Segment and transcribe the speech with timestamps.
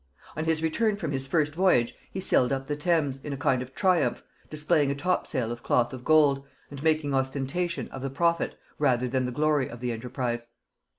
[0.35, 3.61] On his return from his first voyage he sailed up the Thames in a kind
[3.61, 8.09] of triumph, displaying a top sail of cloth of gold, and making ostentation of the
[8.09, 10.47] profit rather than the glory of the enterprise.